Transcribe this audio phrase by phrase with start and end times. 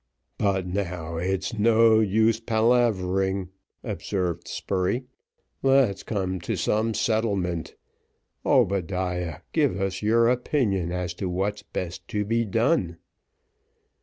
[0.39, 3.49] "But now, it's no use palavering,"
[3.83, 5.03] observed Spurey;
[5.61, 7.75] "let's come to some settlement.
[8.43, 12.97] Obadiah, give us your opinion as to what's best to be done."